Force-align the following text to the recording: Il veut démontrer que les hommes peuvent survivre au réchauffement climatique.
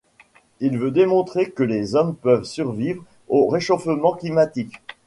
Il 0.61 0.79
veut 0.79 0.89
démontrer 0.89 1.51
que 1.51 1.61
les 1.61 1.93
hommes 1.93 2.15
peuvent 2.15 2.43
survivre 2.45 3.03
au 3.29 3.45
réchauffement 3.47 4.13
climatique. 4.15 4.73